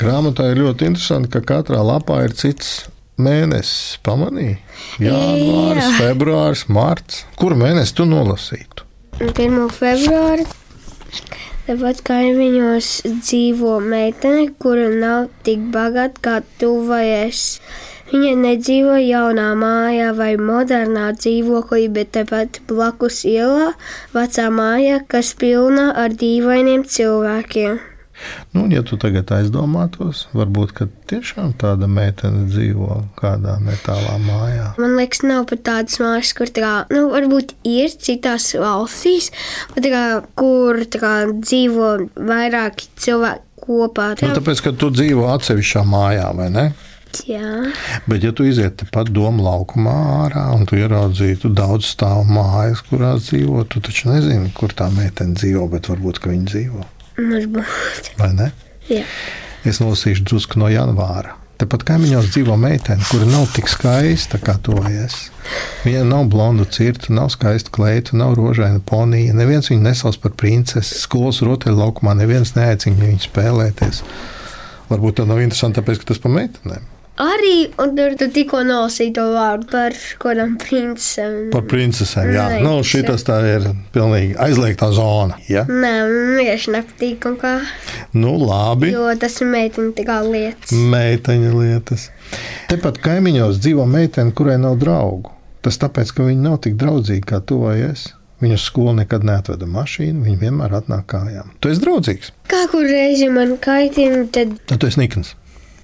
Grāmatā 0.00 0.50
ir 0.52 0.62
ļoti 0.62 0.92
interesanti, 0.92 1.32
ka 1.32 1.42
katrā 1.44 1.80
lapā 1.84 2.20
ir 2.26 2.36
cits 2.36 2.88
mēnesis. 3.18 3.98
Pamanīji? 4.06 4.58
Janvāris, 5.02 5.84
Jā. 5.84 5.96
februāris, 5.98 6.68
marts. 6.72 7.24
Kuru 7.40 7.58
mēnesi 7.58 7.96
tu 7.98 8.06
nolasītu? 8.08 8.86
1. 9.18 9.66
februāra. 9.74 10.46
Tāpat 11.68 11.98
kaimiņos 12.06 12.86
dzīvo 13.18 13.74
meitene, 13.84 14.46
kura 14.62 14.86
nav 14.88 15.26
tik 15.44 15.66
bagāta 15.74 16.22
kā 16.24 16.36
tu 16.60 16.70
vai 16.88 17.04
es. 17.26 17.58
Viņa 18.08 18.32
nedzīvo 18.40 18.94
jaunā 19.02 19.50
mājā 19.60 20.14
vai 20.16 20.30
modernā 20.40 21.10
dzīvoklī, 21.18 21.90
bet 21.92 22.14
tepat 22.16 22.62
blakus 22.70 23.20
ielā, 23.28 23.74
vecā 24.14 24.48
mājā, 24.48 25.02
kas 25.12 25.34
pilna 25.36 25.90
ar 25.92 26.16
dīvainiem 26.16 26.86
cilvēkiem. 26.88 27.76
Nu, 28.56 28.64
ja 28.72 28.80
tu 28.82 28.96
tagad 28.98 29.28
aizdomātos, 29.36 30.24
varbūt 30.34 30.80
tiešām 31.10 31.52
tāda 31.60 31.86
meitene 31.90 32.46
dzīvo 32.48 32.96
kādā 33.18 33.58
netālā 33.62 34.16
mājā. 34.24 34.72
Man 34.80 34.96
liekas, 34.98 35.22
nav 35.28 35.44
pat 35.52 35.62
tādas 35.68 36.00
mājas, 36.02 36.32
kur 36.34 36.50
tā 36.50 36.64
kā, 36.64 36.72
nu, 36.94 37.06
varbūt 37.12 37.54
ir 37.68 37.92
citās 37.92 38.50
valstīs, 38.58 39.30
bet 39.76 39.84
tā 39.86 39.92
kā, 39.92 40.04
kur 40.40 40.80
tā 40.88 41.02
kā, 41.04 41.14
dzīvo 41.36 41.92
vairāki 42.16 42.90
cilvēki 43.04 43.44
kopā. 43.68 44.10
Nu, 44.24 44.34
tāpēc, 44.40 44.64
ka 44.64 44.74
tu 44.80 44.90
dzīvo 44.96 45.28
atsevišķā 45.36 45.86
mājā, 45.86 46.32
vai 46.40 46.50
ne? 46.54 46.68
Jā, 47.28 47.72
Bet, 48.06 48.22
ja 48.24 48.32
tu 48.36 48.44
iziet 48.48 48.82
pat 48.92 49.10
domu 49.14 49.44
laukumā 49.46 49.94
ārā 50.26 50.44
un 50.56 50.66
tu 50.68 50.78
ieraudzītu 50.78 51.50
daudz 51.56 51.88
stāvu 51.94 52.26
mājas, 52.28 52.82
kurās 52.88 53.28
dzīvo, 53.30 53.64
tu 53.72 53.82
taču 53.84 54.10
nezini, 54.12 54.52
kur 54.56 54.72
tā 54.76 54.90
meitene 54.94 55.36
dzīvo, 55.38 55.66
bet 55.72 55.90
varbūt 55.90 56.22
viņa 56.24 56.48
dzīvo. 56.52 56.86
varbūt. 57.18 58.12
Vai 58.20 58.32
ne? 58.36 58.52
Jā. 58.92 59.04
Es 59.68 59.80
nolasīšu 59.82 60.24
drusku 60.28 60.60
no 60.60 60.70
janvāra. 60.72 61.34
Tepat 61.58 61.82
kaimiņos 61.88 62.28
dzīvo 62.30 62.54
meitene, 62.60 63.02
kura 63.10 63.26
nav 63.26 63.48
tik 63.50 63.66
skaista 63.66 64.38
kā 64.38 64.54
tu 64.62 64.76
vai 64.76 64.92
es. 65.02 65.16
Viņa 65.82 66.04
nav 66.06 66.28
blondu 66.30 66.68
cirta, 66.70 67.10
nav 67.10 67.32
skaista 67.34 67.72
kleita, 67.74 68.14
nav 68.14 68.36
rožaina 68.38 68.78
ponija. 68.78 69.34
Neviens 69.34 69.66
viņu 69.72 69.82
nesauc 69.82 70.20
par 70.22 70.36
princesi. 70.38 71.00
Skolas 71.02 71.40
rotaļlaukumā 71.42 72.14
neviens 72.20 72.54
neaicina 72.54 73.02
viņu 73.02 73.24
spēlēties. 73.26 74.04
Varbūt 74.92 75.18
tas 75.18 75.26
nav 75.28 75.42
interesanti, 75.42 75.80
tāpēc, 75.80 75.98
ka 76.04 76.12
tas 76.12 76.22
pa 76.22 76.30
meitenēm. 76.36 76.86
Arī, 77.18 77.54
un 77.82 77.96
tur 77.98 78.12
tu 78.18 78.28
tikko 78.30 78.60
nolasīji 78.62 79.10
to 79.16 79.24
vārdu 79.34 79.66
par 79.72 79.94
kādām 80.22 80.52
princesēm. 80.62 81.48
Par 81.50 81.64
princesēm, 81.66 82.28
jā. 82.30 82.44
Nē, 82.52 82.60
Nu, 82.62 82.76
tas 82.78 82.90
šitas 82.92 83.24
tā 83.26 83.38
ir 83.56 83.66
pilnīgi 83.94 84.36
aizliegtā 84.38 84.92
zona. 84.94 85.34
Ja? 85.50 85.64
Nē, 85.66 85.94
man 86.06 86.36
vienkārši 86.38 86.74
nepatīk 86.76 87.18
kaut 87.24 87.40
kā, 87.42 87.56
Nu, 88.14 88.36
labi. 88.38 88.92
jo 88.94 89.08
tas 89.18 89.40
ir 89.42 89.50
meitene 89.50 89.90
tā 89.98 90.04
kā 90.06 90.20
lietas. 90.22 90.70
Meiteņa 90.72 91.50
lietas. 91.56 92.06
Tepat 92.70 93.00
kaimiņos 93.02 93.58
dzīvo 93.64 93.88
meitene, 93.90 94.30
kurai 94.32 94.58
nav 94.62 94.78
draugu. 94.78 95.34
Tas 95.62 95.80
tāpēc, 95.82 96.14
ka 96.14 96.22
viņa 96.22 96.40
nav 96.44 96.60
tik 96.62 96.78
draudzīga 96.78 97.26
kā 97.34 97.40
tu 97.44 97.58
vai 97.64 97.80
es. 97.90 98.12
Viņu 98.38 98.54
uz 98.54 98.62
skolu 98.68 98.92
nekad 99.00 99.24
neatveda 99.26 99.66
mašīnu, 99.66 100.22
viņa 100.22 100.38
vienmēr 100.38 100.76
atnāk 100.78 101.08
kājām. 101.10 101.50
Tu 101.58 101.72
esi 101.72 101.82
draudzīgs, 101.82 102.30
Kā 102.46 102.60
kur 102.70 102.86
reizi 102.86 103.26
man 103.34 103.56
kaitina, 103.58 104.22
tad, 104.30 104.54
tad 104.70 104.78
tu 104.78 104.86
esi 104.86 105.00
nikns. 105.02 105.34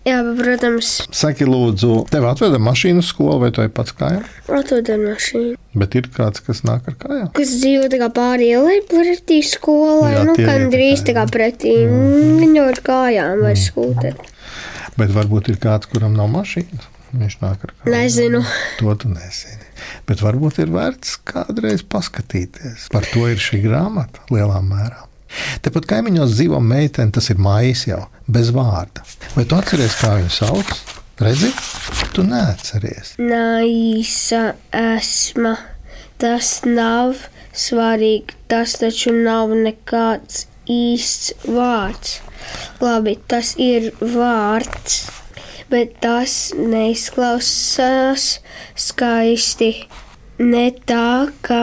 Jā, 0.08 0.18
bet, 0.26 0.38
protams, 0.40 0.90
Saki, 1.14 1.46
lūdzu, 1.48 2.04
tev 2.12 2.26
atveda 2.30 2.60
mašīnu 2.62 3.02
skolu 3.04 3.38
vai 3.44 3.50
tu 3.54 3.64
ej 3.64 3.70
pats 3.74 3.94
kājām? 3.96 4.24
atved 4.60 4.90
ar 4.94 5.02
mašīnu. 5.02 5.56
Bet 5.74 5.96
ir 5.98 6.08
kāds, 6.14 6.42
kas 6.46 6.62
nāk 6.66 6.86
ar 6.92 6.96
kājām. 7.00 7.28
Kas 7.34 7.54
dzīvo 7.58 7.88
tā 7.92 7.98
kā 8.02 8.10
pāri 8.14 8.50
ielai 8.54 8.78
pretī 8.88 9.40
skolai, 9.46 10.12
Jā, 10.14 10.24
nu, 10.28 10.36
ir 10.38 10.68
drīz 10.72 11.02
tā 11.06 11.16
kā 11.16 11.24
pretī. 11.30 11.74
Viņa 12.40 12.66
ar 12.70 12.80
kājām 12.86 13.42
vai 13.42 13.54
skūteri. 13.58 14.30
Bet 14.94 15.10
varbūt 15.10 15.50
ir 15.50 15.58
kāds, 15.62 15.90
kuram 15.90 16.14
nav 16.14 16.30
mašīnas. 16.30 16.90
Viņš 17.14 17.34
nāk 17.42 17.62
ar 17.66 17.72
kājām. 17.74 17.94
Nezinu. 17.94 18.40
To 18.80 18.94
tu 18.98 19.10
nezini. 19.10 19.66
Bet 20.08 20.22
varbūt 20.22 20.60
ir 20.62 20.70
vērts 20.74 21.16
kādreiz 21.26 21.82
paskatīties. 21.86 22.88
Par 22.94 23.06
to 23.10 23.26
ir 23.30 23.38
šī 23.42 23.60
grāmata 23.66 24.22
lielā 24.34 24.60
mērā. 24.66 25.06
Tepat 25.64 25.88
kaimiņos 25.90 26.34
dzīvo 26.36 26.60
meitene, 26.64 27.12
tas 27.14 27.30
ir 27.32 27.40
mājas 27.42 27.86
jau, 27.88 28.02
bez 28.26 28.50
vārda. 28.54 29.04
Vai 29.34 29.46
tu 29.48 29.58
atceries, 29.58 29.96
kā 30.00 30.16
viņu 30.18 30.32
sauc? 30.34 30.74
Redzi, 31.22 31.52
tu 32.14 32.24
neatceries. 32.26 33.14
Naisa 33.22 34.56
esma. 34.74 35.54
Tas 36.18 36.60
nav 36.66 37.20
svarīgi. 37.54 38.34
Tas 38.50 38.74
taču 38.80 39.12
nav 39.14 39.54
nekāds 39.54 40.48
īsts 40.70 41.34
vārds. 41.46 42.18
Labi, 42.82 43.14
tas 43.30 43.54
ir 43.62 43.92
vārds, 44.00 45.04
bet 45.70 45.96
tas 46.02 46.52
neizklausās 46.58 48.26
skaisti. 48.74 49.70
Ne 50.42 50.66
tā, 50.86 51.30
ka 51.46 51.60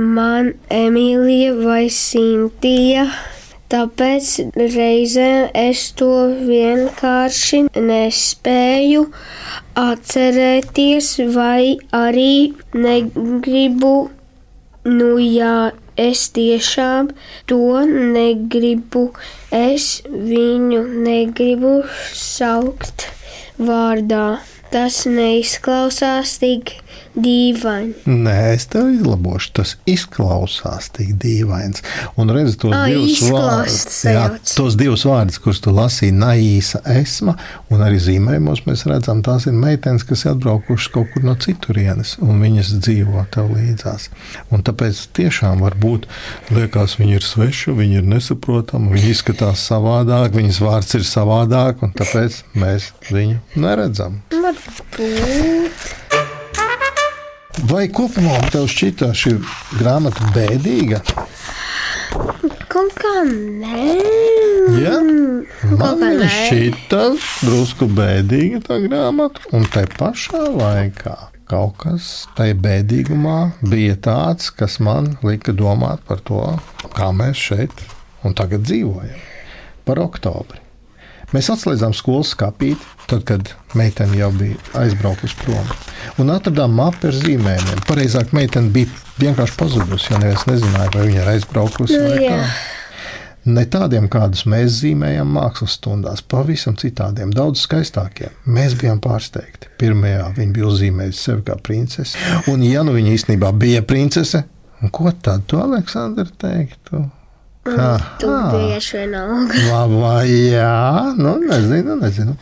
man 0.00 0.54
Emīlija 0.72 1.52
vai 1.60 1.90
Sintija. 1.92 3.04
Tāpēc 3.70 4.30
reizē 4.58 5.50
es 5.54 5.82
to 5.94 6.08
vienkārši 6.48 7.60
nespēju 7.76 9.04
atcerēties, 9.78 11.12
vai 11.36 11.76
arī 11.94 12.56
negribu. 12.74 13.94
Nu, 14.90 15.12
jā, 15.22 15.70
es 15.94 16.24
tiešām 16.34 17.12
to 17.46 17.84
negribu. 17.86 19.10
Es 19.54 20.00
viņu 20.08 20.82
negribu 21.06 21.76
saukt 22.16 23.06
vārdā. 23.60 24.40
Tas 24.70 25.04
neizklausās 25.06 26.38
tik 26.42 26.76
dīvaini. 27.14 27.94
Nē, 28.06 28.36
es 28.54 28.66
tev 28.70 28.88
izlabošu. 28.92 29.52
Tas 29.60 29.74
izklausās 29.88 30.90
tik 30.94 31.14
dīvains. 31.20 31.82
Un 32.20 32.30
redz 32.34 32.56
tos 32.60 32.74
Ā, 32.76 32.84
divus 32.90 33.22
vārdus, 33.30 33.98
jā, 34.06 34.26
tos 34.54 34.76
divus 34.78 35.04
vārdus, 35.08 35.40
kurus 35.42 35.62
tu 35.64 35.74
lasīji, 35.74 36.14
naīsa 36.16 36.82
esma, 36.94 37.36
un 37.72 37.84
arī 37.84 38.00
zīmējumos 38.02 38.64
mēs 38.68 38.86
redzam, 38.90 39.24
tās 39.26 39.48
ir 39.50 39.56
meitenes, 39.56 40.06
kas 40.06 40.24
ir 40.24 40.34
atbraukušas 40.34 40.92
kaut 40.94 41.10
kur 41.14 41.26
no 41.26 41.34
citurienes, 41.40 42.16
un 42.24 42.42
viņas 42.42 42.72
dzīvo 42.78 43.24
tev 43.34 43.50
līdzās. 43.56 44.08
Un 44.54 44.64
tāpēc 44.66 45.02
tiešām 45.18 45.64
var 45.64 45.76
būt, 45.80 46.06
liekas, 46.54 46.98
viņi 47.00 47.18
ir 47.18 47.26
sveši, 47.26 47.76
viņi 47.78 48.00
ir 48.02 48.10
nesaprotami, 48.14 48.94
viņi 48.96 49.14
izskatās 49.16 49.66
savādāk, 49.70 50.34
viņas 50.36 50.62
vārds 50.64 50.98
ir 51.00 51.06
savādāk, 51.08 51.84
un 51.86 51.94
tāpēc 51.96 52.42
mēs 52.58 52.92
viņu 53.10 53.40
neredzam. 53.60 54.22
Varbūt. 54.34 56.19
Vai 57.58 57.88
kopumā 57.90 58.36
tev 58.52 58.68
šķita 58.70 59.10
šī 59.16 59.32
grāmata 59.80 60.28
bēdīga? 60.36 61.00
Kaut 62.70 62.94
kā 62.94 63.14
nē. 63.26 63.88
Ja? 64.78 65.00
Man 65.74 66.04
nē. 66.20 66.28
šķita 66.30 67.02
drusku 67.42 67.90
bēdīga 67.90 68.62
tā 68.68 68.78
grāmata, 68.86 69.42
un 69.56 69.66
te 69.66 69.82
pašā 69.98 70.44
laikā 70.54 71.16
kaut 71.50 71.76
kas 71.82 72.08
tajā 72.38 72.54
bēdīgumā 72.62 73.38
bija 73.66 73.98
tāds, 73.98 74.52
kas 74.54 74.78
man 74.78 75.16
lika 75.26 75.52
domāt 75.56 76.06
par 76.06 76.22
to, 76.22 76.44
kā 76.94 77.10
mēs 77.10 77.42
šeit 77.50 77.86
un 78.22 78.38
tagad 78.38 78.62
dzīvojam. 78.68 79.18
Par 79.84 79.98
oktobri. 80.06 80.59
Mēs 81.30 81.46
atslēdzām 81.52 81.92
skolas 81.94 82.32
skāpīti, 82.34 82.86
tad, 83.10 83.22
kad 83.28 83.52
meitene 83.78 84.18
jau 84.18 84.32
bija 84.34 84.56
aizbraukusi 84.80 85.36
prom. 85.44 85.68
Un 86.18 86.32
atradām 86.34 86.74
mapu 86.74 87.06
ar 87.06 87.14
zīmējumiem. 87.14 87.84
Pareizāk, 87.86 88.32
meitene 88.34 88.72
bija 88.74 88.90
vienkārši 89.20 89.54
pazudusi, 89.60 90.10
jo 90.10 90.18
neviens 90.18 90.46
nezināja, 90.50 90.90
vai 90.96 91.06
viņa 91.06 91.22
ir 91.22 91.32
aizbraukusi 91.36 92.00
Nu, 92.00 92.08
vai 92.08 92.18
kā. 92.24 92.40
Ne 93.50 93.64
tādiem, 93.70 94.08
kādus 94.10 94.42
mēs 94.50 94.80
zīmējam 94.82 95.30
mākslas 95.32 95.78
stundās, 95.78 96.20
pavisam 96.20 96.74
citādiem, 96.80 97.30
daudz 97.32 97.62
skaistākiem. 97.62 98.34
Mēs 98.50 98.74
bijām 98.82 98.98
pārsteigti. 99.00 99.70
Pirmajā 99.80 100.26
viņa 100.36 100.56
bija 100.58 100.68
uzzīmējusi 100.68 101.24
sevi 101.28 101.46
kā 101.46 101.56
princesi. 101.62 102.18
Un, 102.52 102.66
ja 102.66 102.82
nu 102.84 102.92
viņa 102.98 103.14
īstenībā 103.16 103.54
bija 103.56 103.86
princese, 103.86 104.42
un 104.82 104.92
ko 104.92 105.14
tad 105.14 105.46
tu, 105.46 105.62
Aleksandra, 105.62 106.26
teiktu? 106.42 107.06
Tu 107.62 108.28
bieži 108.54 108.96
vien 108.96 109.16
aug. 109.20 109.56
Vai, 109.92 110.28
jā, 110.54 111.12
nu, 111.20 111.34
nezinu, 111.44 111.98
nezinu. 112.00 112.36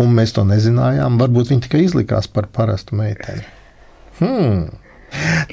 Un 0.00 0.14
mēs 0.16 0.34
to 0.34 0.42
nezinājām. 0.48 1.18
Varbūt 1.20 1.52
viņa 1.52 1.66
tikai 1.68 1.84
izlikās 1.84 2.26
par 2.30 2.50
parastu 2.50 2.98
meiteni. 2.98 3.44
Hmm. 4.18 4.64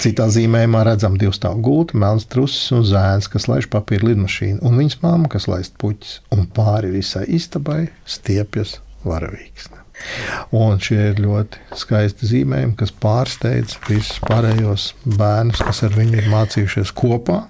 Citā 0.02 0.26
zīmējumā 0.32 0.82
redzam 0.88 1.14
divu 1.20 1.34
stāvu 1.36 1.62
gultu, 1.62 1.98
melns 2.02 2.26
trusis 2.30 2.72
un 2.74 2.82
zēns, 2.86 3.28
kas 3.30 3.46
laiž 3.46 3.68
papīra 3.70 4.08
lidmašīnu, 4.10 4.58
un 4.66 4.80
viņas 4.80 4.98
mamma, 5.04 5.30
kas 5.30 5.46
laist 5.50 5.76
puķis, 5.78 6.16
un 6.34 6.48
pāri 6.56 6.90
visai 6.96 7.22
istabai 7.30 7.84
stiepjas 8.02 8.80
varavīksne. 9.06 9.78
Un 10.56 10.80
šie 10.82 10.98
ir 11.12 11.22
ļoti 11.22 11.78
skaisti 11.78 12.26
zīmējumi, 12.26 12.74
kas 12.80 12.90
pārsteidz 13.04 13.78
visus 13.86 14.18
pārējos 14.26 14.88
bērnus, 15.06 15.62
kas 15.62 15.84
ar 15.86 15.94
viņu 15.94 16.18
ir 16.18 16.30
mācījušies 16.32 16.90
kopā. 16.98 17.44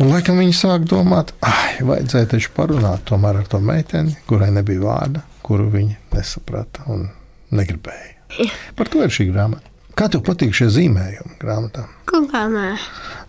Un 0.00 0.08
laikam 0.08 0.38
viņi 0.40 0.54
sāk 0.56 0.86
domāt, 0.88 1.34
ah, 1.44 1.64
vajadzēja 1.84 2.30
taču 2.32 2.52
parunāt 2.56 3.04
tomēr 3.08 3.42
ar 3.42 3.50
to 3.50 3.60
meiteni, 3.60 4.14
kurai 4.28 4.48
nebija 4.54 4.80
vārda, 4.80 5.20
kuru 5.44 5.68
viņi 5.72 5.98
nesaprata 6.14 6.86
un 6.92 7.10
negribēja. 7.52 8.48
Par 8.78 8.88
to 8.88 9.02
ir 9.04 9.12
šī 9.12 9.28
grāmata. 9.28 9.68
Kā 9.92 10.06
tev 10.08 10.22
patīk 10.24 10.54
šie 10.56 10.70
zīmējumi 10.72 11.36
grāmatā? 11.42 11.84
Kā 12.08 12.46
nē. 12.48 12.70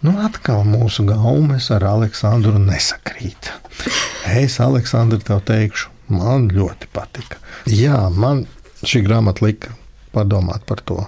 Nu, 0.06 0.14
atkal 0.24 0.64
mūsu 0.68 1.04
gaumes 1.08 1.68
ar 1.76 1.84
Aleksandru 1.90 2.56
nesakrīt. 2.62 3.52
Es, 4.32 4.56
Aleksandra, 4.64 5.20
tev 5.20 5.44
teikšu, 5.48 5.92
man 6.16 6.48
ļoti 6.54 6.88
patika. 6.96 7.42
Jā, 7.68 8.06
man 8.16 8.46
šī 8.88 9.04
grāmata 9.04 9.44
lika 9.44 9.76
padomāt 10.16 10.64
par 10.70 10.80
to, 10.88 11.02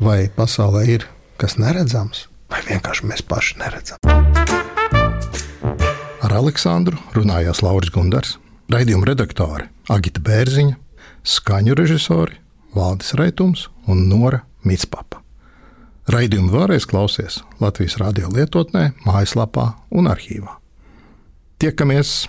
vai 0.00 0.30
pasaulē 0.32 0.86
ir 0.96 1.06
kas 1.40 1.58
neredzams, 1.60 2.29
vai 2.50 2.60
vienkārši 2.66 3.08
mēs 3.10 3.22
paši 3.26 3.58
neredzam. 3.62 3.98
Ar 6.20 6.36
Aleksandru 6.36 6.98
runājās 7.16 7.62
Lauris 7.64 7.92
Gundars, 7.94 8.36
raidījuma 8.70 9.08
redaktore 9.08 9.70
Agita 9.90 10.22
Bērziņa, 10.22 10.76
skaņu 11.26 11.76
režisori 11.78 12.38
Valdis 12.76 13.14
Raitums 13.18 13.68
un 13.90 14.06
Nora 14.10 14.44
Mitspapa. 14.64 15.22
Raidījumu 16.10 16.50
vēlreiz 16.52 16.86
klausies 16.90 17.40
Latvijas 17.62 17.98
radio 18.02 18.30
lietotnē, 18.34 18.90
mājaslapā 19.06 19.72
un 19.94 20.10
arhīvā. 20.10 20.56
Tiekamies! 21.60 22.28